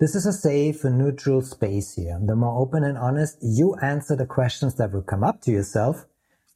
This 0.00 0.14
is 0.14 0.24
a 0.24 0.32
safe 0.32 0.82
and 0.84 0.96
neutral 0.96 1.42
space 1.42 1.92
here. 1.92 2.18
The 2.24 2.34
more 2.34 2.58
open 2.58 2.84
and 2.84 2.96
honest 2.96 3.36
you 3.42 3.74
answer 3.82 4.16
the 4.16 4.24
questions 4.24 4.76
that 4.76 4.92
will 4.92 5.02
come 5.02 5.22
up 5.22 5.42
to 5.42 5.50
yourself, 5.50 6.06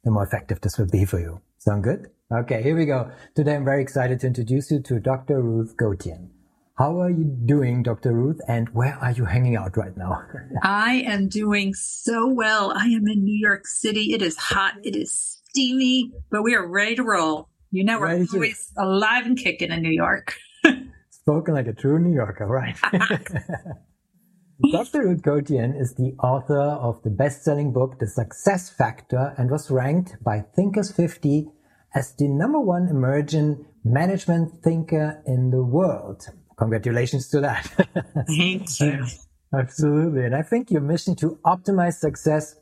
the 0.03 0.09
more 0.09 0.23
effective 0.23 0.61
this 0.61 0.79
will 0.79 0.89
be 0.89 1.05
for 1.05 1.19
you. 1.19 1.41
Sound 1.59 1.83
good? 1.83 2.09
Okay, 2.33 2.63
here 2.63 2.75
we 2.75 2.87
go. 2.87 3.11
Today 3.35 3.53
I'm 3.53 3.63
very 3.63 3.83
excited 3.83 4.19
to 4.21 4.27
introduce 4.27 4.71
you 4.71 4.81
to 4.81 4.99
Dr. 4.99 5.43
Ruth 5.43 5.77
Gotian. 5.77 6.29
How 6.79 6.99
are 6.99 7.11
you 7.11 7.23
doing, 7.45 7.83
Dr. 7.83 8.13
Ruth, 8.13 8.41
and 8.47 8.67
where 8.69 8.97
are 8.99 9.11
you 9.11 9.25
hanging 9.25 9.55
out 9.55 9.77
right 9.77 9.95
now? 9.95 10.23
I 10.63 11.03
am 11.05 11.27
doing 11.27 11.75
so 11.75 12.27
well. 12.27 12.73
I 12.75 12.85
am 12.85 13.07
in 13.07 13.23
New 13.23 13.39
York 13.39 13.67
City. 13.67 14.13
It 14.13 14.23
is 14.23 14.37
hot, 14.37 14.73
it 14.83 14.95
is 14.95 15.39
steamy, 15.49 16.11
but 16.31 16.41
we 16.41 16.55
are 16.55 16.67
ready 16.67 16.95
to 16.95 17.03
roll. 17.03 17.49
You 17.69 17.83
know, 17.83 17.99
we're 17.99 18.07
ready 18.07 18.27
always 18.33 18.71
to... 18.75 18.83
alive 18.85 19.27
and 19.27 19.37
kicking 19.37 19.71
in 19.71 19.83
New 19.83 19.91
York. 19.91 20.35
Spoken 21.27 21.55
like 21.55 21.65
a 21.65 21.73
true 21.73 21.97
New 21.97 22.13
Yorker, 22.13 22.45
right? 22.45 22.77
Dr. 24.71 25.05
Ruth 25.07 25.23
Gotian 25.23 25.73
is 25.75 25.95
the 25.95 26.13
author 26.21 26.61
of 26.61 27.01
the 27.01 27.09
best-selling 27.09 27.73
book, 27.73 27.97
The 27.97 28.05
Success 28.05 28.69
Factor, 28.69 29.33
and 29.35 29.49
was 29.49 29.71
ranked 29.71 30.23
by 30.23 30.41
Thinkers 30.55 30.91
50 30.91 31.47
as 31.95 32.13
the 32.15 32.27
number 32.27 32.59
one 32.59 32.89
emerging 32.89 33.65
management 33.83 34.61
thinker 34.63 35.23
in 35.25 35.49
the 35.49 35.63
world. 35.63 36.27
Congratulations 36.59 37.27
to 37.29 37.41
that. 37.41 37.65
Thank 38.27 38.79
you. 38.79 39.07
Absolutely. 39.51 40.25
And 40.25 40.35
I 40.35 40.43
think 40.43 40.69
your 40.69 40.81
mission 40.81 41.15
to 41.15 41.39
optimize 41.43 41.95
success, 41.95 42.55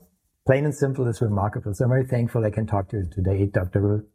plain 0.48 0.64
and 0.64 0.74
simple, 0.74 1.06
is 1.08 1.22
remarkable. 1.22 1.74
So 1.74 1.84
I'm 1.84 1.90
very 1.90 2.08
thankful 2.08 2.46
I 2.46 2.50
can 2.50 2.66
talk 2.66 2.88
to 2.92 2.98
you 3.00 3.10
today, 3.12 3.46
Dr. 3.46 3.82
Ruth. 3.82 4.06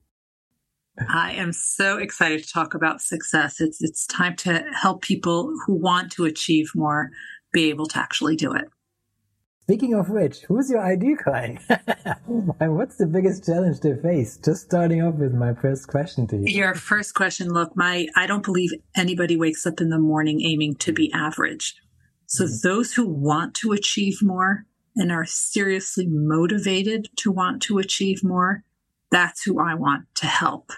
I 1.09 1.33
am 1.33 1.53
so 1.53 1.99
excited 1.99 2.43
to 2.43 2.53
talk 2.53 2.75
about 2.75 3.01
success. 3.01 3.61
It's 3.61 3.83
it's 3.83 4.07
time 4.07 4.37
to 4.37 4.65
help 4.73 5.03
people 5.03 5.53
who 5.67 5.75
want 5.75 6.13
to 6.13 6.25
achieve 6.25 6.71
more 6.75 7.11
be 7.53 7.71
able 7.71 7.87
to 7.87 7.99
actually 7.99 8.37
do 8.37 8.53
it. 8.53 8.65
Speaking 9.63 9.93
of 9.93 10.09
which, 10.09 10.39
who's 10.49 10.71
your 10.71 10.81
ideal 10.81 11.17
client? 11.23 11.61
and 11.69 12.77
what's 12.77 12.97
the 12.97 13.07
biggest 13.07 13.45
challenge 13.45 13.81
they 13.81 13.95
face? 13.97 14.39
Just 14.39 14.63
starting 14.63 15.03
off 15.03 15.17
with 15.17 15.35
my 15.35 15.53
first 15.53 15.89
question 15.89 16.27
to 16.29 16.37
you. 16.37 16.45
Your 16.47 16.75
first 16.75 17.15
question, 17.15 17.53
look, 17.53 17.77
my 17.77 18.09
I 18.17 18.27
don't 18.27 18.45
believe 18.45 18.71
anybody 18.97 19.37
wakes 19.37 19.67
up 19.67 19.81
in 19.81 19.91
the 19.91 19.99
morning 19.99 20.41
aiming 20.43 20.77
to 20.77 20.93
be 20.93 21.13
average. 21.13 21.77
So 22.27 22.45
mm-hmm. 22.45 22.67
those 22.67 22.95
who 22.95 23.07
want 23.07 23.55
to 23.57 23.73
achieve 23.73 24.23
more 24.23 24.65
and 24.97 25.13
are 25.13 25.27
seriously 25.27 26.07
motivated 26.09 27.09
to 27.19 27.31
want 27.31 27.63
to 27.65 27.79
achieve 27.79 28.25
more, 28.25 28.65
that's 29.11 29.43
who 29.43 29.61
I 29.61 29.75
want 29.75 30.07
to 30.17 30.27
help. 30.27 30.73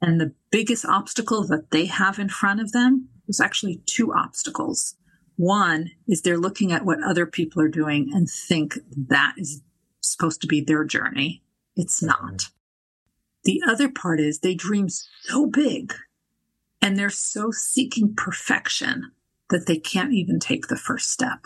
And 0.00 0.20
the 0.20 0.34
biggest 0.50 0.84
obstacle 0.84 1.46
that 1.48 1.70
they 1.70 1.86
have 1.86 2.18
in 2.18 2.28
front 2.28 2.60
of 2.60 2.72
them 2.72 3.08
is 3.26 3.40
actually 3.40 3.82
two 3.86 4.12
obstacles. 4.12 4.94
One 5.36 5.90
is 6.06 6.22
they're 6.22 6.38
looking 6.38 6.72
at 6.72 6.84
what 6.84 7.02
other 7.02 7.26
people 7.26 7.62
are 7.62 7.68
doing 7.68 8.10
and 8.12 8.28
think 8.28 8.78
that 9.08 9.34
is 9.36 9.62
supposed 10.00 10.40
to 10.42 10.46
be 10.46 10.60
their 10.60 10.84
journey. 10.84 11.42
It's 11.76 12.02
not. 12.02 12.48
The 13.44 13.62
other 13.66 13.88
part 13.88 14.20
is 14.20 14.40
they 14.40 14.54
dream 14.54 14.88
so 14.88 15.46
big 15.46 15.94
and 16.82 16.96
they're 16.96 17.10
so 17.10 17.50
seeking 17.50 18.14
perfection 18.14 19.12
that 19.50 19.66
they 19.66 19.78
can't 19.78 20.12
even 20.12 20.38
take 20.38 20.66
the 20.66 20.76
first 20.76 21.10
step. 21.10 21.44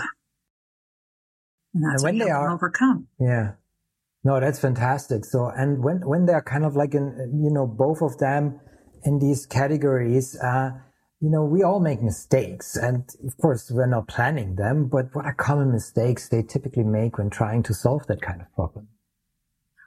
And 1.74 1.84
that's 1.84 2.02
and 2.02 2.18
when 2.18 2.26
they 2.26 2.30
are 2.30 2.50
overcome. 2.50 3.08
Yeah. 3.20 3.52
No, 4.24 4.38
that's 4.38 4.60
fantastic. 4.60 5.24
So, 5.24 5.50
and 5.56 5.82
when, 5.82 6.06
when 6.06 6.26
they're 6.26 6.42
kind 6.42 6.64
of 6.64 6.76
like 6.76 6.94
in, 6.94 7.40
you 7.42 7.50
know, 7.50 7.66
both 7.66 8.02
of 8.02 8.18
them 8.18 8.60
in 9.04 9.18
these 9.18 9.46
categories, 9.46 10.38
uh, 10.40 10.70
you 11.20 11.30
know, 11.30 11.44
we 11.44 11.62
all 11.62 11.80
make 11.80 12.02
mistakes 12.02 12.76
and 12.76 13.08
of 13.24 13.36
course 13.36 13.70
we're 13.70 13.86
not 13.86 14.08
planning 14.08 14.56
them, 14.56 14.88
but 14.88 15.06
what 15.12 15.24
are 15.24 15.34
common 15.34 15.72
mistakes 15.72 16.28
they 16.28 16.42
typically 16.42 16.84
make 16.84 17.18
when 17.18 17.30
trying 17.30 17.62
to 17.64 17.74
solve 17.74 18.06
that 18.08 18.20
kind 18.22 18.40
of 18.40 18.52
problem? 18.54 18.88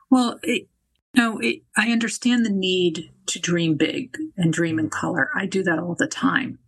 Well, 0.09 0.39
it, 0.43 0.67
no, 1.15 1.39
it, 1.39 1.63
I 1.77 1.91
understand 1.91 2.45
the 2.45 2.51
need 2.51 3.11
to 3.27 3.39
dream 3.39 3.75
big 3.75 4.17
and 4.37 4.51
dream 4.51 4.79
in 4.79 4.89
color. 4.89 5.29
I 5.35 5.45
do 5.45 5.63
that 5.63 5.79
all 5.79 5.95
the 5.97 6.07
time. 6.07 6.59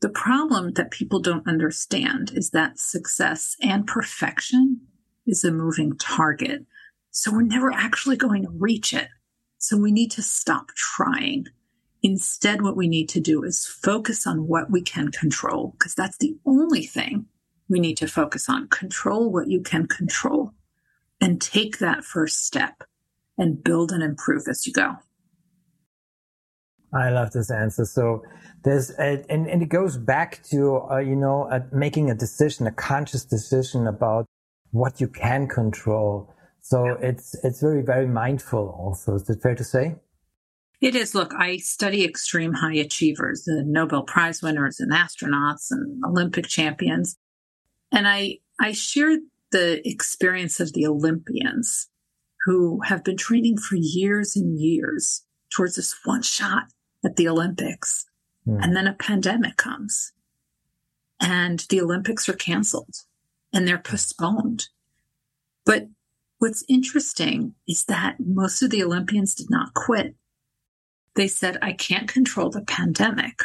The 0.00 0.08
problem 0.08 0.72
that 0.74 0.90
people 0.90 1.20
don't 1.20 1.46
understand 1.46 2.32
is 2.34 2.50
that 2.50 2.78
success 2.78 3.56
and 3.60 3.86
perfection 3.86 4.82
is 5.26 5.42
a 5.42 5.50
moving 5.50 5.96
target. 5.96 6.66
So 7.10 7.32
we're 7.32 7.42
never 7.42 7.72
actually 7.72 8.16
going 8.16 8.44
to 8.44 8.50
reach 8.50 8.92
it. 8.92 9.08
So 9.58 9.76
we 9.76 9.90
need 9.90 10.10
to 10.12 10.22
stop 10.22 10.68
trying. 10.76 11.46
Instead, 12.02 12.62
what 12.62 12.76
we 12.76 12.86
need 12.86 13.08
to 13.08 13.20
do 13.20 13.42
is 13.42 13.66
focus 13.66 14.26
on 14.26 14.46
what 14.46 14.70
we 14.70 14.82
can 14.82 15.10
control, 15.10 15.74
because 15.78 15.94
that's 15.94 16.18
the 16.18 16.36
only 16.46 16.86
thing 16.86 17.26
we 17.68 17.80
need 17.80 17.96
to 17.96 18.06
focus 18.06 18.48
on. 18.48 18.68
Control 18.68 19.32
what 19.32 19.48
you 19.48 19.60
can 19.60 19.86
control 19.88 20.52
and 21.20 21.40
take 21.40 21.78
that 21.78 22.04
first 22.04 22.46
step 22.46 22.84
and 23.36 23.64
build 23.64 23.90
and 23.90 24.02
improve 24.02 24.44
as 24.48 24.66
you 24.66 24.72
go. 24.72 24.96
I 26.94 27.10
love 27.10 27.32
this 27.32 27.50
answer. 27.50 27.84
So 27.84 28.22
there's, 28.62 28.90
a, 28.98 29.24
and, 29.28 29.46
and 29.48 29.62
it 29.62 29.68
goes 29.68 29.96
back 29.96 30.42
to, 30.44 30.80
uh, 30.90 30.98
you 30.98 31.16
know, 31.16 31.48
uh, 31.50 31.60
making 31.72 32.10
a 32.10 32.14
decision, 32.14 32.66
a 32.66 32.72
conscious 32.72 33.24
decision 33.24 33.86
about 33.86 34.24
what 34.70 35.00
you 35.00 35.08
can 35.08 35.48
control 35.48 36.32
so 36.68 36.98
it's 37.00 37.34
it's 37.42 37.62
very 37.62 37.80
very 37.80 38.06
mindful. 38.06 38.76
Also, 38.78 39.14
is 39.14 39.30
it 39.30 39.40
fair 39.42 39.54
to 39.54 39.64
say? 39.64 39.96
It 40.82 40.94
is. 40.94 41.14
Look, 41.14 41.32
I 41.32 41.56
study 41.56 42.04
extreme 42.04 42.52
high 42.52 42.74
achievers, 42.74 43.44
the 43.44 43.64
Nobel 43.66 44.02
Prize 44.02 44.42
winners, 44.42 44.78
and 44.78 44.92
astronauts, 44.92 45.68
and 45.70 46.04
Olympic 46.04 46.46
champions, 46.46 47.16
and 47.90 48.06
I 48.06 48.40
I 48.60 48.72
share 48.72 49.16
the 49.50 49.80
experience 49.88 50.60
of 50.60 50.74
the 50.74 50.86
Olympians 50.86 51.88
who 52.44 52.82
have 52.84 53.02
been 53.02 53.16
training 53.16 53.56
for 53.56 53.76
years 53.76 54.36
and 54.36 54.60
years 54.60 55.24
towards 55.50 55.76
this 55.76 55.96
one 56.04 56.20
shot 56.20 56.64
at 57.02 57.16
the 57.16 57.28
Olympics, 57.28 58.04
mm. 58.46 58.62
and 58.62 58.76
then 58.76 58.86
a 58.86 58.92
pandemic 58.92 59.56
comes, 59.56 60.12
and 61.18 61.60
the 61.70 61.80
Olympics 61.80 62.28
are 62.28 62.34
canceled, 62.34 62.94
and 63.54 63.66
they're 63.66 63.78
postponed. 63.78 64.66
But 65.64 65.88
What's 66.38 66.64
interesting 66.68 67.54
is 67.66 67.84
that 67.84 68.16
most 68.20 68.62
of 68.62 68.70
the 68.70 68.82
Olympians 68.82 69.34
did 69.34 69.50
not 69.50 69.74
quit. 69.74 70.14
They 71.16 71.26
said, 71.26 71.58
I 71.60 71.72
can't 71.72 72.06
control 72.08 72.48
the 72.48 72.62
pandemic, 72.62 73.42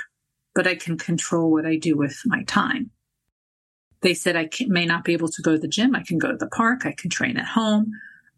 but 0.54 0.68
I 0.68 0.76
can 0.76 0.98
control 0.98 1.52
what 1.52 1.66
I 1.66 1.76
do 1.76 1.98
with 1.98 2.22
my 2.26 2.44
time. 2.44 2.92
They 4.02 4.14
said, 4.14 4.36
I 4.36 4.46
can, 4.46 4.72
may 4.72 4.86
not 4.86 5.06
be 5.06 5.14
able 5.14 5.30
to 5.30 5.42
go 5.42 5.54
to 5.54 5.58
the 5.58 5.68
gym. 5.68 5.96
I 5.96 6.04
can 6.04 6.20
go 6.20 6.30
to 6.30 6.38
the 6.38 6.48
park. 6.48 6.86
I 6.86 6.92
can 6.92 7.10
train 7.10 7.38
at 7.38 7.48
home. 7.48 7.92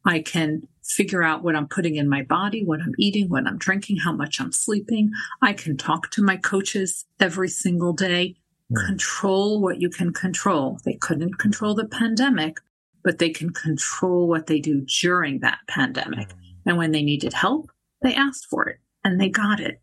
I 0.05 0.19
can 0.19 0.67
figure 0.83 1.23
out 1.23 1.43
what 1.43 1.55
I'm 1.55 1.67
putting 1.67 1.95
in 1.95 2.07
my 2.07 2.21
body, 2.21 2.63
what 2.63 2.79
I'm 2.79 2.93
eating, 2.99 3.27
what 3.27 3.47
I'm 3.47 3.57
drinking, 3.57 3.97
how 3.97 4.13
much 4.13 4.39
I'm 4.39 4.51
sleeping. 4.51 5.11
I 5.41 5.53
can 5.53 5.75
talk 5.75 6.11
to 6.11 6.21
my 6.21 6.37
coaches 6.37 7.05
every 7.19 7.49
single 7.49 7.91
day. 7.91 8.35
Mm. 8.71 8.85
Control 8.85 9.59
what 9.59 9.81
you 9.81 9.89
can 9.89 10.13
control. 10.13 10.79
They 10.85 10.93
couldn't 10.93 11.39
control 11.39 11.73
the 11.73 11.87
pandemic, 11.87 12.59
but 13.05 13.19
they 13.19 13.29
can 13.29 13.51
control 13.51 14.27
what 14.27 14.47
they 14.47 14.59
do 14.59 14.81
during 15.01 15.39
that 15.39 15.59
pandemic. 15.69 16.27
Mm. 16.27 16.35
And 16.65 16.77
when 16.77 16.91
they 16.91 17.03
needed 17.03 17.31
help, 17.31 17.71
they 18.01 18.15
asked 18.15 18.47
for 18.49 18.67
it 18.67 18.79
and 19.03 19.21
they 19.21 19.29
got 19.29 19.59
it. 19.59 19.79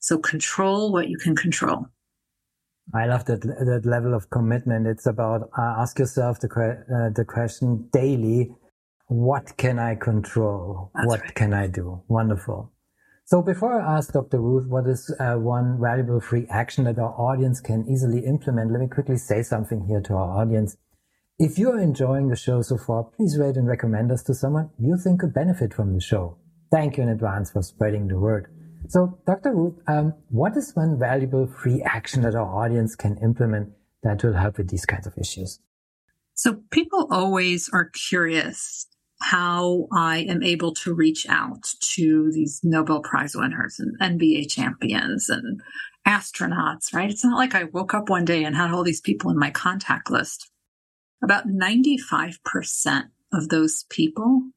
So 0.00 0.18
control 0.18 0.92
what 0.92 1.08
you 1.08 1.16
can 1.16 1.36
control. 1.36 1.86
I 2.92 3.06
love 3.06 3.24
that 3.26 3.40
that 3.40 3.86
level 3.86 4.12
of 4.12 4.28
commitment. 4.28 4.86
It's 4.86 5.06
about 5.06 5.48
uh, 5.56 5.80
ask 5.80 5.98
yourself 5.98 6.40
the 6.40 6.48
uh, 6.48 7.10
the 7.14 7.24
question 7.24 7.88
daily: 7.90 8.50
What 9.06 9.56
can 9.56 9.78
I 9.78 9.94
control? 9.94 10.90
That's 10.94 11.06
what 11.06 11.20
right. 11.22 11.34
can 11.34 11.54
I 11.54 11.66
do? 11.68 12.02
Wonderful. 12.08 12.74
So 13.24 13.40
before 13.40 13.80
I 13.80 13.96
ask 13.96 14.12
Dr. 14.12 14.38
Ruth 14.38 14.66
what 14.66 14.86
is 14.86 15.10
uh, 15.18 15.36
one 15.36 15.80
valuable 15.80 16.20
free 16.20 16.46
action 16.50 16.84
that 16.84 16.98
our 16.98 17.14
audience 17.18 17.58
can 17.58 17.86
easily 17.88 18.26
implement, 18.26 18.70
let 18.70 18.82
me 18.82 18.88
quickly 18.88 19.16
say 19.16 19.42
something 19.42 19.86
here 19.88 20.02
to 20.02 20.12
our 20.12 20.42
audience. 20.42 20.76
If 21.38 21.58
you're 21.58 21.80
enjoying 21.80 22.28
the 22.28 22.36
show 22.36 22.62
so 22.62 22.78
far, 22.78 23.02
please 23.02 23.36
rate 23.36 23.56
and 23.56 23.66
recommend 23.66 24.12
us 24.12 24.22
to 24.24 24.34
someone 24.34 24.70
you 24.78 24.96
think 24.96 25.18
could 25.20 25.34
benefit 25.34 25.74
from 25.74 25.92
the 25.92 26.00
show. 26.00 26.36
Thank 26.70 26.96
you 26.96 27.02
in 27.02 27.08
advance 27.08 27.50
for 27.50 27.60
spreading 27.60 28.06
the 28.06 28.20
word. 28.20 28.46
So, 28.86 29.18
Dr. 29.26 29.52
Ruth, 29.52 29.74
um, 29.88 30.14
what 30.28 30.56
is 30.56 30.76
one 30.76 30.96
valuable 30.96 31.48
free 31.48 31.82
action 31.82 32.22
that 32.22 32.36
our 32.36 32.64
audience 32.64 32.94
can 32.94 33.18
implement 33.18 33.70
that 34.04 34.22
will 34.22 34.34
help 34.34 34.58
with 34.58 34.70
these 34.70 34.86
kinds 34.86 35.08
of 35.08 35.14
issues? 35.18 35.58
So 36.34 36.62
people 36.70 37.08
always 37.10 37.68
are 37.72 37.90
curious 37.90 38.86
how 39.20 39.88
I 39.92 40.18
am 40.28 40.42
able 40.42 40.72
to 40.74 40.94
reach 40.94 41.26
out 41.28 41.64
to 41.94 42.30
these 42.32 42.60
Nobel 42.62 43.00
Prize 43.00 43.34
winners 43.34 43.80
and 43.80 43.98
NBA 44.00 44.50
champions 44.50 45.28
and 45.28 45.60
astronauts, 46.06 46.92
right? 46.92 47.10
It's 47.10 47.24
not 47.24 47.38
like 47.38 47.56
I 47.56 47.64
woke 47.64 47.94
up 47.94 48.08
one 48.08 48.24
day 48.24 48.44
and 48.44 48.54
had 48.54 48.70
all 48.70 48.84
these 48.84 49.00
people 49.00 49.30
in 49.30 49.38
my 49.38 49.50
contact 49.50 50.10
list. 50.10 50.50
About 51.24 51.48
95% 51.48 53.04
of 53.32 53.48
those 53.48 53.84
people 53.88 54.50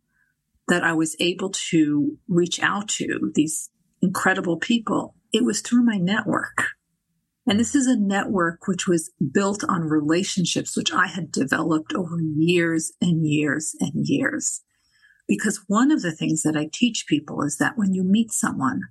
that 0.67 0.83
I 0.83 0.93
was 0.93 1.15
able 1.19 1.49
to 1.69 2.17
reach 2.27 2.61
out 2.61 2.89
to, 2.89 3.31
these 3.33 3.69
incredible 4.01 4.57
people, 4.57 5.15
it 5.31 5.45
was 5.45 5.61
through 5.61 5.83
my 5.83 5.97
network. 5.97 6.67
And 7.47 7.59
this 7.59 7.73
is 7.73 7.87
a 7.87 7.97
network 7.97 8.67
which 8.67 8.87
was 8.87 9.11
built 9.31 9.63
on 9.67 9.83
relationships, 9.83 10.75
which 10.75 10.91
I 10.91 11.07
had 11.07 11.31
developed 11.31 11.93
over 11.93 12.17
years 12.21 12.91
and 13.01 13.25
years 13.25 13.73
and 13.79 13.93
years. 13.95 14.61
Because 15.27 15.63
one 15.67 15.91
of 15.91 16.01
the 16.01 16.11
things 16.11 16.43
that 16.43 16.57
I 16.57 16.69
teach 16.71 17.05
people 17.07 17.41
is 17.43 17.57
that 17.57 17.77
when 17.77 17.93
you 17.93 18.03
meet 18.03 18.31
someone, 18.31 18.81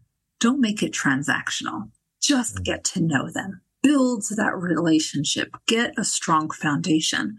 don't 0.40 0.60
make 0.60 0.82
it 0.82 0.92
transactional. 0.92 1.90
Just 2.22 2.56
mm. 2.56 2.64
get 2.64 2.84
to 2.84 3.02
know 3.02 3.30
them, 3.30 3.60
build 3.82 4.24
that 4.36 4.56
relationship, 4.56 5.50
get 5.66 5.92
a 5.98 6.04
strong 6.04 6.50
foundation. 6.50 7.36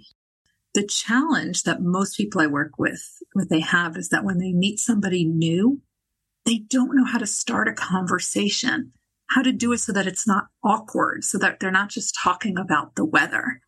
The 0.78 0.86
challenge 0.86 1.64
that 1.64 1.82
most 1.82 2.18
people 2.18 2.40
I 2.40 2.46
work 2.46 2.74
with, 2.78 3.02
what 3.34 3.50
they 3.50 3.62
have 3.62 3.98
is 3.98 4.10
that 4.10 4.24
when 4.24 4.38
they 4.38 4.54
meet 4.54 4.80
somebody 4.80 5.26
new, 5.26 5.82
they 6.46 6.60
don't 6.60 6.96
know 6.96 7.04
how 7.04 7.18
to 7.18 7.26
start 7.26 7.68
a 7.68 7.74
conversation 7.74 8.94
how 9.32 9.42
to 9.42 9.52
do 9.52 9.74
it 9.74 9.80
so 9.80 9.92
that 9.92 10.06
it's 10.06 10.28
not 10.28 10.46
awkward, 10.64 11.24
so 11.24 11.40
that 11.40 11.60
they're 11.60 11.72
not 11.72 11.90
just 11.90 12.16
talking 12.22 12.60
about 12.60 12.94
the 12.94 13.04
weather. 13.04 13.60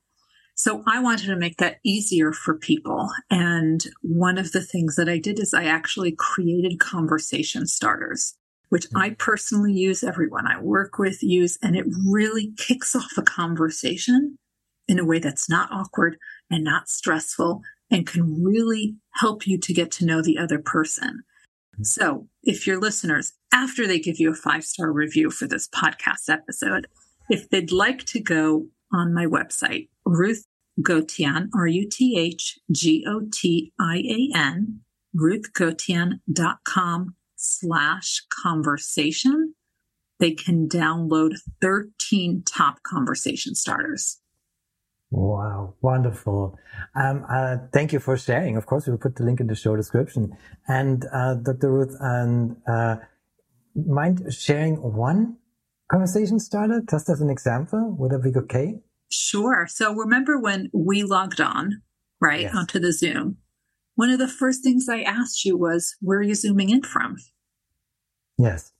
So 0.53 0.83
I 0.85 0.99
wanted 1.01 1.25
to 1.25 1.35
make 1.35 1.57
that 1.57 1.79
easier 1.83 2.31
for 2.31 2.59
people. 2.59 3.09
And 3.31 3.83
one 4.03 4.37
of 4.37 4.51
the 4.51 4.61
things 4.61 4.95
that 4.95 5.09
I 5.09 5.17
did 5.17 5.39
is 5.39 5.51
I 5.51 5.63
actually 5.63 6.15
created 6.15 6.79
conversation 6.79 7.65
starters, 7.65 8.35
which 8.69 8.85
I 8.95 9.07
mm-hmm. 9.07 9.15
personally 9.15 9.73
use, 9.73 10.03
everyone 10.03 10.45
I 10.45 10.61
work 10.61 10.99
with 10.99 11.23
use, 11.23 11.57
and 11.63 11.75
it 11.75 11.87
really 12.07 12.53
kicks 12.55 12.95
off 12.95 13.17
a 13.17 13.23
conversation 13.23 14.37
in 14.87 14.99
a 14.99 15.05
way 15.05 15.17
that's 15.17 15.49
not 15.49 15.71
awkward 15.71 16.17
and 16.49 16.63
not 16.63 16.89
stressful 16.89 17.61
and 17.91 18.07
can 18.07 18.43
really 18.43 18.95
help 19.15 19.47
you 19.47 19.57
to 19.57 19.73
get 19.73 19.91
to 19.91 20.05
know 20.05 20.21
the 20.21 20.37
other 20.37 20.59
person. 20.59 21.23
So 21.81 22.27
if 22.43 22.67
your 22.67 22.79
listeners, 22.79 23.33
after 23.53 23.87
they 23.87 23.99
give 23.99 24.19
you 24.19 24.31
a 24.31 24.35
five 24.35 24.63
star 24.63 24.91
review 24.91 25.31
for 25.31 25.47
this 25.47 25.67
podcast 25.69 26.29
episode, 26.29 26.87
if 27.29 27.49
they'd 27.49 27.71
like 27.71 28.05
to 28.07 28.19
go 28.19 28.67
on 28.91 29.13
my 29.13 29.25
website, 29.25 29.87
Ruth 30.05 30.45
Gotian, 30.81 31.49
R 31.55 31.67
U 31.67 31.87
T 31.89 32.17
H 32.17 32.59
G 32.71 33.05
O 33.07 33.21
T 33.31 33.71
I 33.79 33.97
A 33.97 34.37
N, 34.37 34.81
ruthgotian.com 35.15 37.15
slash 37.35 38.23
conversation, 38.43 39.53
they 40.19 40.31
can 40.31 40.67
download 40.67 41.35
13 41.61 42.43
top 42.45 42.83
conversation 42.83 43.55
starters. 43.55 44.19
Wow, 45.11 45.73
wonderful. 45.81 46.57
Um, 46.95 47.25
uh, 47.29 47.57
thank 47.73 47.93
you 47.93 47.99
for 47.99 48.15
sharing. 48.15 48.57
Of 48.57 48.67
course, 48.67 48.85
we'll 48.85 48.97
put 48.97 49.15
the 49.15 49.23
link 49.23 49.39
in 49.39 49.47
the 49.47 49.55
show 49.55 49.75
description. 49.75 50.37
And 50.67 51.03
uh, 51.11 51.35
Dr. 51.35 51.71
Ruth, 51.71 51.95
and 51.99 52.57
uh, 52.67 52.97
mind 53.75 54.31
sharing 54.31 54.75
one 54.75 55.37
conversation 55.89 56.39
starter 56.39 56.81
just 56.87 57.09
as 57.09 57.21
an 57.21 57.29
example? 57.29 57.95
Would 57.97 58.11
that 58.11 58.19
be 58.19 58.37
okay? 58.37 58.79
Sure. 59.11 59.65
So 59.67 59.93
remember 59.93 60.39
when 60.39 60.69
we 60.73 61.01
logged 61.01 61.41
on, 61.41 61.81
right, 62.21 62.41
yes. 62.41 62.55
onto 62.55 62.79
the 62.79 62.93
Zoom? 62.93 63.37
One 63.95 64.11
of 64.11 64.19
the 64.19 64.27
first 64.27 64.63
things 64.63 64.87
I 64.87 65.01
asked 65.01 65.43
you 65.43 65.57
was, 65.57 65.95
where 66.01 66.19
are 66.19 66.23
you 66.23 66.35
zooming 66.35 66.69
in 66.69 66.83
from? 66.83 67.17
Yes. 68.37 68.71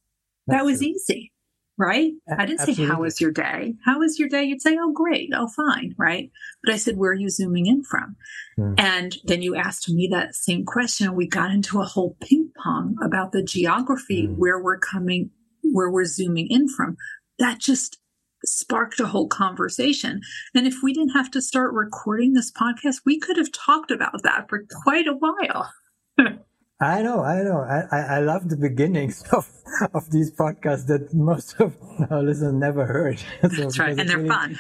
That 0.48 0.64
was 0.64 0.80
true. 0.80 0.90
easy 0.90 1.34
right? 1.80 2.12
I 2.30 2.46
didn't 2.46 2.60
Absolutely. 2.60 2.86
say, 2.86 2.92
How 2.92 3.00
was 3.00 3.22
your 3.22 3.32
day? 3.32 3.76
How 3.86 4.00
was 4.00 4.20
your 4.20 4.28
day? 4.28 4.44
You'd 4.44 4.62
say, 4.62 4.78
Oh, 4.80 4.92
great. 4.92 5.30
Oh, 5.34 5.48
fine. 5.48 5.96
Right. 5.98 6.30
But 6.64 6.74
I 6.74 6.78
said, 6.78 6.98
Where 6.98 7.12
are 7.12 7.16
you 7.16 7.30
zooming 7.30 7.66
in 7.66 7.84
from? 7.84 8.18
Hmm. 8.58 8.74
And 8.78 9.18
then 9.24 9.42
you 9.42 9.56
asked 9.56 9.90
me 9.90 10.08
that 10.12 10.36
same 10.36 10.66
question. 10.66 11.08
And 11.08 11.16
We 11.16 11.26
got 11.26 11.52
into 11.52 11.80
a 11.80 11.86
whole 11.86 12.18
ping 12.22 12.52
pong 12.62 12.98
about 13.02 13.32
the 13.32 13.42
geography 13.42 14.28
hmm. 14.28 14.34
where 14.34 14.62
we're 14.62 14.80
coming, 14.80 15.32
where 15.64 15.90
we're 15.90 16.06
zooming 16.06 16.48
in 16.50 16.68
from. 16.68 16.98
That 17.40 17.60
just 17.60 17.98
sparked 18.46 19.00
a 19.00 19.08
whole 19.08 19.28
conversation. 19.28 20.22
And 20.54 20.68
if 20.68 20.76
we 20.84 20.94
didn't 20.94 21.14
have 21.14 21.32
to 21.32 21.42
start 21.42 21.74
recording 21.74 22.34
this 22.34 22.52
podcast, 22.52 23.02
we 23.06 23.20
could 23.20 23.38
have 23.38 23.52
talked 23.52 23.92
about 23.92 24.24
that 24.24 24.50
for 24.50 24.66
quite 24.84 25.08
a 25.08 25.14
while. 25.14 25.72
I 26.82 27.02
know, 27.02 27.24
I 27.24 27.44
know. 27.44 27.60
I, 27.60 28.16
I 28.16 28.20
love 28.20 28.48
the 28.48 28.56
beginnings 28.56 29.24
of, 29.34 29.50
of 29.94 30.10
these 30.12 30.32
podcasts 30.32 30.88
that 30.88 31.14
most 31.14 31.60
of 31.60 31.76
our 32.10 32.24
listeners 32.24 32.54
never 32.54 32.86
heard. 32.86 33.20
so 33.42 33.48
That's 33.48 33.80
right. 33.80 34.00
And 34.00 34.10
they're 34.10 34.18
really, 34.18 34.30
fun. 34.30 34.60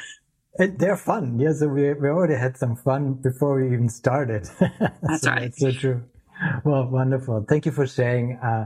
It, 0.56 0.80
they're 0.80 0.98
fun. 0.98 1.40
Yeah. 1.40 1.54
So 1.54 1.68
we, 1.70 1.94
we 1.94 2.10
already 2.10 2.36
had 2.36 2.58
some 2.58 2.76
fun 2.76 3.14
before 3.14 3.62
we 3.62 3.74
even 3.74 3.88
started. 3.90 4.50
That's 5.02 5.22
so 5.22 5.32
right. 5.32 5.42
That's 5.42 5.60
so 5.60 5.72
true. 5.72 6.04
Well, 6.66 6.90
wonderful. 6.90 7.46
Thank 7.48 7.66
you 7.66 7.72
for 7.72 7.88
sharing, 7.88 8.38
uh, 8.44 8.66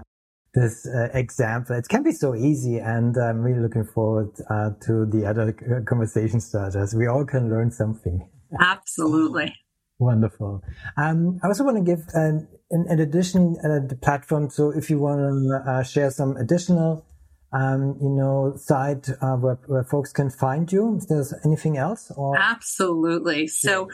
this 0.54 0.88
uh, 0.88 1.10
example. 1.14 1.76
It 1.76 1.88
can 1.90 2.04
be 2.04 2.12
so 2.12 2.36
easy, 2.36 2.78
and 2.78 3.16
I'm 3.18 3.42
really 3.42 3.60
looking 3.60 3.86
forward 3.86 4.30
uh, 4.50 4.70
to 4.86 5.06
the 5.08 5.26
other 5.26 5.50
uh, 5.50 5.84
conversation 5.84 6.40
starters. 6.40 6.94
We 6.94 7.08
all 7.08 7.26
can 7.26 7.50
learn 7.50 7.72
something. 7.72 8.30
Absolutely. 8.60 9.56
Wonderful. 10.04 10.62
Um, 10.98 11.40
I 11.44 11.48
also 11.48 11.64
want 11.64 11.78
to 11.78 11.84
give, 11.84 12.06
uh, 12.14 12.46
in, 12.72 12.86
in, 12.90 13.00
addition, 13.00 13.56
uh, 13.64 13.88
the 13.88 13.96
platform. 13.96 14.50
So 14.50 14.72
if 14.72 14.90
you 14.90 15.00
want 15.00 15.20
to 15.20 15.72
uh, 15.72 15.84
share 15.84 16.12
some 16.12 16.36
additional, 16.36 17.06
um, 17.54 17.98
you 18.02 18.10
know, 18.10 18.54
site 18.58 19.08
uh, 19.22 19.38
where, 19.38 19.60
where 19.68 19.86
folks 19.86 20.12
can 20.12 20.30
find 20.30 20.70
you, 20.72 20.98
if 20.98 21.08
there's 21.08 21.34
anything 21.46 21.78
else, 21.78 22.12
or 22.18 22.38
absolutely. 22.38 23.48
So, 23.48 23.90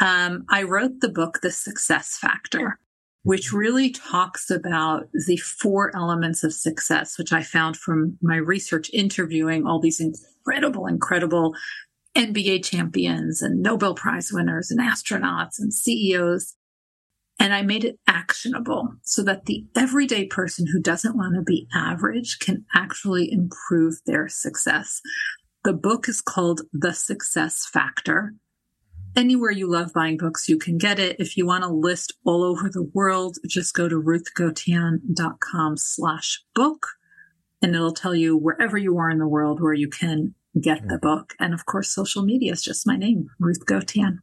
um, 0.00 0.46
I 0.48 0.62
wrote 0.62 1.00
the 1.00 1.10
book, 1.10 1.40
The 1.42 1.50
Success 1.50 2.16
Factor, 2.18 2.78
which 3.22 3.48
mm-hmm. 3.48 3.56
really 3.58 3.90
talks 3.90 4.50
about 4.50 5.08
the 5.12 5.36
four 5.36 5.94
elements 5.94 6.44
of 6.44 6.54
success, 6.54 7.18
which 7.18 7.32
I 7.32 7.42
found 7.42 7.76
from 7.76 8.16
my 8.22 8.36
research 8.36 8.88
interviewing 8.94 9.66
all 9.66 9.80
these 9.80 10.00
incredible, 10.00 10.86
incredible 10.86 11.54
NBA 12.16 12.64
champions 12.64 13.42
and 13.42 13.62
Nobel 13.62 13.94
Prize 13.94 14.30
winners 14.32 14.70
and 14.70 14.80
astronauts 14.80 15.58
and 15.58 15.72
CEOs. 15.72 16.56
And 17.38 17.54
I 17.54 17.62
made 17.62 17.84
it 17.84 17.98
actionable 18.06 18.94
so 19.02 19.22
that 19.24 19.46
the 19.46 19.64
everyday 19.76 20.26
person 20.26 20.66
who 20.70 20.80
doesn't 20.80 21.16
want 21.16 21.34
to 21.34 21.42
be 21.42 21.66
average 21.74 22.38
can 22.38 22.64
actually 22.74 23.32
improve 23.32 23.94
their 24.06 24.28
success. 24.28 25.00
The 25.64 25.72
book 25.72 26.08
is 26.08 26.20
called 26.20 26.62
The 26.72 26.92
Success 26.92 27.66
Factor. 27.72 28.34
Anywhere 29.14 29.50
you 29.50 29.70
love 29.70 29.92
buying 29.92 30.16
books, 30.16 30.48
you 30.48 30.58
can 30.58 30.78
get 30.78 30.98
it. 30.98 31.16
If 31.18 31.36
you 31.36 31.46
want 31.46 31.64
a 31.64 31.68
list 31.68 32.14
all 32.24 32.44
over 32.44 32.68
the 32.68 32.88
world, 32.94 33.38
just 33.48 33.74
go 33.74 33.88
to 33.88 34.00
ruthgotian.com 34.00 35.76
slash 35.76 36.42
book 36.54 36.86
and 37.60 37.74
it'll 37.74 37.92
tell 37.92 38.14
you 38.14 38.36
wherever 38.36 38.76
you 38.76 38.98
are 38.98 39.08
in 39.08 39.18
the 39.18 39.28
world 39.28 39.60
where 39.60 39.74
you 39.74 39.88
can 39.88 40.34
get 40.60 40.88
the 40.88 40.98
book. 40.98 41.34
And 41.40 41.54
of 41.54 41.66
course, 41.66 41.94
social 41.94 42.22
media 42.22 42.52
is 42.52 42.62
just 42.62 42.86
my 42.86 42.96
name, 42.96 43.28
Ruth 43.38 43.64
Gotian. 43.66 44.18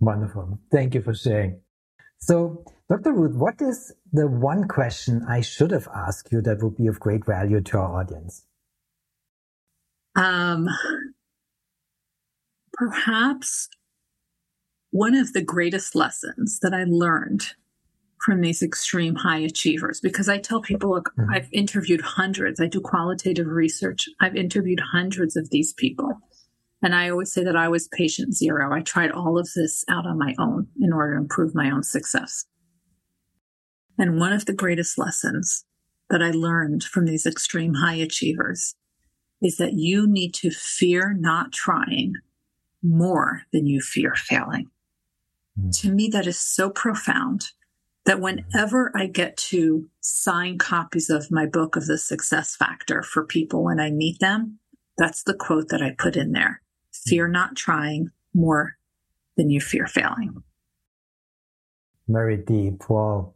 Wonderful. 0.00 0.58
Thank 0.72 0.94
you 0.94 1.02
for 1.02 1.14
sharing. 1.14 1.60
So, 2.18 2.64
Dr. 2.88 3.12
Ruth, 3.12 3.36
what 3.36 3.60
is 3.60 3.92
the 4.12 4.26
one 4.26 4.66
question 4.66 5.22
I 5.28 5.40
should 5.40 5.70
have 5.70 5.88
asked 5.94 6.28
you 6.32 6.40
that 6.42 6.62
would 6.62 6.76
be 6.76 6.86
of 6.86 7.00
great 7.00 7.24
value 7.24 7.60
to 7.60 7.78
our 7.78 8.00
audience? 8.00 8.44
Um, 10.16 10.68
perhaps 12.72 13.68
one 14.90 15.14
of 15.14 15.32
the 15.32 15.42
greatest 15.42 15.94
lessons 15.94 16.58
that 16.62 16.74
I 16.74 16.84
learned 16.84 17.54
from 18.20 18.40
these 18.40 18.62
extreme 18.62 19.14
high 19.14 19.38
achievers 19.38 20.00
because 20.00 20.28
I 20.28 20.38
tell 20.38 20.60
people, 20.60 20.90
look, 20.90 21.12
mm-hmm. 21.18 21.32
I've 21.32 21.48
interviewed 21.52 22.02
hundreds. 22.02 22.60
I 22.60 22.66
do 22.66 22.80
qualitative 22.80 23.46
research. 23.46 24.08
I've 24.20 24.36
interviewed 24.36 24.80
hundreds 24.92 25.36
of 25.36 25.50
these 25.50 25.72
people. 25.72 26.18
And 26.82 26.94
I 26.94 27.10
always 27.10 27.32
say 27.32 27.44
that 27.44 27.56
I 27.56 27.68
was 27.68 27.88
patient 27.88 28.34
zero. 28.34 28.74
I 28.74 28.80
tried 28.80 29.10
all 29.10 29.38
of 29.38 29.48
this 29.54 29.84
out 29.88 30.06
on 30.06 30.18
my 30.18 30.34
own 30.38 30.66
in 30.80 30.92
order 30.92 31.14
to 31.14 31.20
improve 31.20 31.54
my 31.54 31.70
own 31.70 31.82
success. 31.82 32.44
And 33.98 34.18
one 34.18 34.32
of 34.32 34.46
the 34.46 34.54
greatest 34.54 34.98
lessons 34.98 35.64
that 36.08 36.22
I 36.22 36.30
learned 36.30 36.84
from 36.84 37.04
these 37.04 37.26
extreme 37.26 37.74
high 37.74 37.96
achievers 37.96 38.74
is 39.42 39.56
that 39.56 39.74
you 39.74 40.06
need 40.06 40.32
to 40.34 40.50
fear 40.50 41.14
not 41.18 41.52
trying 41.52 42.14
more 42.82 43.42
than 43.52 43.66
you 43.66 43.80
fear 43.80 44.14
failing. 44.14 44.66
Mm. 45.58 45.78
To 45.80 45.92
me, 45.92 46.08
that 46.08 46.26
is 46.26 46.38
so 46.38 46.70
profound 46.70 47.50
that 48.06 48.20
whenever 48.20 48.92
I 48.96 49.06
get 49.06 49.36
to 49.36 49.88
sign 50.00 50.58
copies 50.58 51.10
of 51.10 51.30
my 51.30 51.46
book 51.46 51.76
of 51.76 51.86
the 51.86 51.98
success 51.98 52.56
factor 52.56 53.02
for 53.02 53.24
people 53.24 53.64
when 53.64 53.78
I 53.78 53.90
meet 53.90 54.18
them, 54.20 54.58
that's 54.96 55.22
the 55.22 55.34
quote 55.34 55.68
that 55.68 55.82
I 55.82 55.94
put 55.96 56.16
in 56.16 56.32
there. 56.32 56.62
Fear 56.92 57.28
mm. 57.28 57.32
not 57.32 57.56
trying 57.56 58.10
more 58.34 58.76
than 59.36 59.50
you 59.50 59.60
fear 59.60 59.86
failing. 59.86 60.42
Very 62.08 62.36
deep. 62.36 62.88
Well, 62.88 63.34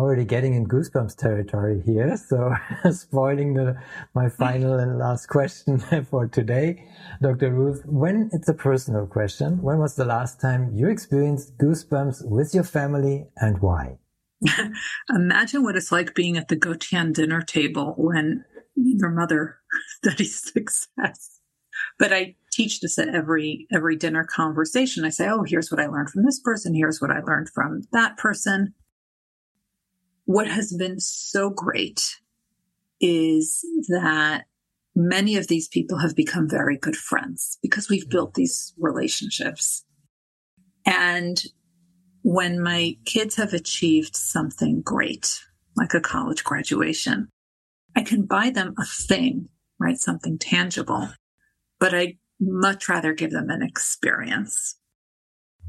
already 0.00 0.24
getting 0.24 0.54
in 0.54 0.66
goosebumps 0.66 1.16
territory 1.16 1.82
here. 1.84 2.16
So 2.16 2.54
spoiling 2.90 3.54
the, 3.54 3.76
my 4.14 4.28
final 4.28 4.78
and 4.78 4.98
last 4.98 5.26
question 5.26 5.78
for 6.10 6.26
today. 6.26 6.88
Dr. 7.20 7.52
Ruth, 7.52 7.82
when 7.86 8.30
it's 8.32 8.48
a 8.48 8.54
personal 8.54 9.06
question, 9.06 9.60
when 9.62 9.78
was 9.78 9.96
the 9.96 10.06
last 10.06 10.40
time 10.40 10.72
you 10.74 10.88
experienced 10.88 11.58
goosebumps 11.58 12.26
with 12.26 12.54
your 12.54 12.64
family 12.64 13.26
and 13.36 13.60
why? 13.60 13.98
Imagine 15.14 15.62
what 15.62 15.76
it's 15.76 15.92
like 15.92 16.14
being 16.14 16.38
at 16.38 16.48
the 16.48 16.56
Gotian 16.56 17.12
dinner 17.12 17.42
table 17.42 17.94
when 17.98 18.44
your 18.74 19.10
mother 19.10 19.58
studies 19.98 20.40
success. 20.52 21.40
But 21.98 22.12
I 22.12 22.36
teach 22.50 22.80
this 22.80 22.98
at 22.98 23.14
every 23.14 23.66
every 23.72 23.96
dinner 23.96 24.24
conversation. 24.24 25.04
I 25.04 25.10
say, 25.10 25.28
"Oh, 25.28 25.44
here's 25.46 25.70
what 25.70 25.80
I 25.80 25.86
learned 25.86 26.10
from 26.10 26.24
this 26.24 26.40
person. 26.40 26.74
Here's 26.74 27.00
what 27.00 27.10
I 27.10 27.20
learned 27.20 27.50
from 27.50 27.82
that 27.92 28.16
person." 28.16 28.74
What 30.30 30.46
has 30.46 30.72
been 30.72 31.00
so 31.00 31.50
great 31.50 32.20
is 33.00 33.66
that 33.88 34.44
many 34.94 35.34
of 35.34 35.48
these 35.48 35.66
people 35.66 35.98
have 35.98 36.14
become 36.14 36.48
very 36.48 36.78
good 36.78 36.94
friends 36.94 37.58
because 37.62 37.88
we've 37.88 38.02
mm-hmm. 38.02 38.10
built 38.10 38.34
these 38.34 38.72
relationships. 38.78 39.84
And 40.86 41.42
when 42.22 42.62
my 42.62 42.94
kids 43.06 43.34
have 43.38 43.52
achieved 43.52 44.14
something 44.14 44.82
great, 44.82 45.40
like 45.76 45.94
a 45.94 46.00
college 46.00 46.44
graduation, 46.44 47.28
I 47.96 48.04
can 48.04 48.24
buy 48.24 48.50
them 48.50 48.74
a 48.78 48.84
thing, 48.84 49.48
right? 49.80 49.98
Something 49.98 50.38
tangible, 50.38 51.08
but 51.80 51.92
I'd 51.92 52.18
much 52.40 52.88
rather 52.88 53.14
give 53.14 53.32
them 53.32 53.50
an 53.50 53.64
experience. 53.64 54.78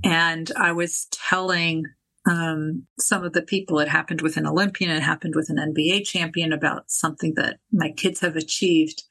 And 0.04 0.52
I 0.56 0.72
was 0.72 1.08
telling 1.12 1.86
um, 2.30 2.86
some 3.00 3.24
of 3.24 3.34
the 3.34 3.42
people 3.42 3.80
it 3.80 3.88
happened 3.88 4.22
with 4.22 4.38
an 4.38 4.46
Olympian, 4.46 4.92
it 4.92 5.02
happened 5.02 5.34
with 5.36 5.50
an 5.50 5.58
NBA 5.58 6.06
champion 6.06 6.54
about 6.54 6.92
something 6.92 7.34
that 7.36 7.58
my 7.72 7.92
kids 7.92 8.20
have 8.20 8.36
achieved. 8.36 9.04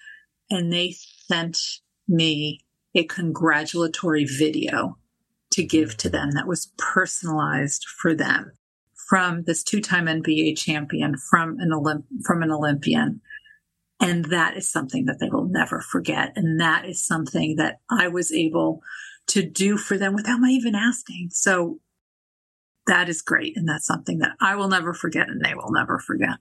And 0.49 0.73
they 0.73 0.95
sent 1.27 1.59
me 2.07 2.61
a 2.95 3.05
congratulatory 3.05 4.25
video 4.25 4.97
to 5.53 5.65
give 5.65 5.97
to 5.99 6.09
them 6.09 6.33
that 6.33 6.47
was 6.47 6.73
personalized 6.79 7.85
for 7.85 8.15
them 8.15 8.53
from 9.09 9.43
this 9.43 9.65
two-time 9.65 10.07
NBA 10.07 10.57
champion 10.57 11.17
from 11.17 11.57
an 11.59 11.71
Olymp- 11.71 12.05
from 12.25 12.43
an 12.43 12.53
Olympian. 12.53 13.21
And 14.01 14.27
that 14.27 14.57
is 14.57 14.71
something 14.71 15.07
that 15.07 15.19
they 15.19 15.29
will 15.29 15.49
never 15.49 15.81
forget. 15.81 16.33
And 16.37 16.61
that 16.61 16.87
is 16.87 17.05
something 17.05 17.57
that 17.57 17.81
I 17.91 18.09
was 18.09 18.33
able 18.33 18.83
to 19.29 19.43
do 19.43 19.77
for 19.77 19.99
them 19.99 20.15
without 20.15 20.41
my 20.41 20.49
even 20.49 20.75
asking. 20.75 21.31
So 21.33 21.81
that 22.91 23.09
is 23.09 23.23
great. 23.23 23.57
And 23.57 23.69
that's 23.69 23.87
something 23.87 24.19
that 24.19 24.33
I 24.41 24.57
will 24.57 24.69
never 24.69 24.93
forget 24.93 25.29
and 25.29 25.43
they 25.43 25.55
will 25.55 25.71
never 25.71 25.99
forget. 25.99 26.39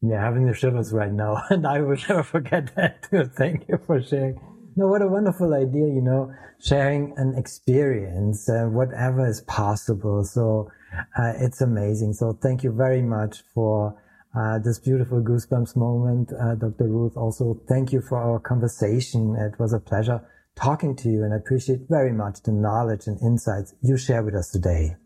Yeah, 0.00 0.22
having 0.22 0.46
the 0.46 0.54
shivers 0.54 0.92
right 0.92 1.12
now. 1.12 1.42
And 1.50 1.66
I 1.66 1.80
will 1.80 1.96
never 2.08 2.22
forget 2.22 2.74
that 2.76 3.02
too. 3.10 3.24
Thank 3.24 3.66
you 3.68 3.80
for 3.86 4.00
sharing. 4.00 4.38
No, 4.76 4.86
what 4.86 5.02
a 5.02 5.08
wonderful 5.08 5.54
idea, 5.54 5.86
you 5.86 6.02
know, 6.02 6.32
sharing 6.60 7.14
an 7.16 7.34
experience, 7.36 8.48
uh, 8.48 8.66
whatever 8.66 9.26
is 9.26 9.40
possible. 9.40 10.22
So 10.22 10.70
uh, 11.18 11.32
it's 11.40 11.60
amazing. 11.60 12.12
So 12.12 12.38
thank 12.40 12.62
you 12.62 12.70
very 12.70 13.02
much 13.02 13.42
for 13.54 14.00
uh, 14.38 14.58
this 14.60 14.78
beautiful 14.78 15.20
goosebumps 15.20 15.74
moment, 15.74 16.30
uh, 16.32 16.54
Dr. 16.54 16.86
Ruth. 16.86 17.16
Also, 17.16 17.60
thank 17.66 17.92
you 17.92 18.00
for 18.00 18.18
our 18.18 18.38
conversation. 18.38 19.34
It 19.34 19.58
was 19.58 19.72
a 19.72 19.80
pleasure 19.80 20.20
talking 20.54 20.94
to 20.96 21.08
you 21.08 21.24
and 21.24 21.32
I 21.32 21.38
appreciate 21.38 21.88
very 21.88 22.12
much 22.12 22.42
the 22.42 22.52
knowledge 22.52 23.06
and 23.06 23.20
insights 23.22 23.74
you 23.80 23.96
share 23.96 24.22
with 24.22 24.34
us 24.34 24.50
today. 24.50 24.96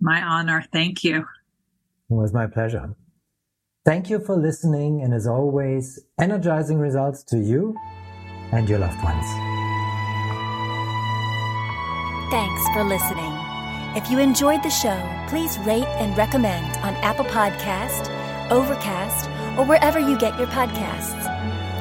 My 0.00 0.22
honor. 0.22 0.64
Thank 0.72 1.04
you. 1.04 1.18
It 2.10 2.14
was 2.14 2.32
my 2.32 2.46
pleasure. 2.46 2.94
Thank 3.84 4.10
you 4.10 4.20
for 4.20 4.36
listening. 4.36 5.02
And 5.02 5.14
as 5.14 5.26
always, 5.26 5.98
energizing 6.20 6.78
results 6.78 7.22
to 7.24 7.38
you 7.38 7.76
and 8.52 8.68
your 8.68 8.78
loved 8.78 9.02
ones. 9.02 9.26
Thanks 12.30 12.68
for 12.74 12.84
listening. 12.84 13.32
If 13.96 14.10
you 14.10 14.18
enjoyed 14.18 14.62
the 14.62 14.70
show, 14.70 14.98
please 15.28 15.58
rate 15.60 15.88
and 15.96 16.16
recommend 16.16 16.76
on 16.84 16.94
Apple 16.96 17.24
Podcast, 17.24 18.10
Overcast, 18.50 19.28
or 19.58 19.64
wherever 19.64 19.98
you 19.98 20.18
get 20.18 20.38
your 20.38 20.48
podcasts. 20.48 21.24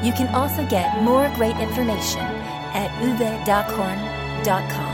You 0.06 0.14
can 0.14 0.34
also 0.34 0.66
get 0.68 1.04
more 1.04 1.30
great 1.36 1.58
information 1.58 2.22
at 2.74 2.90
uvedacon.com. 3.02 4.87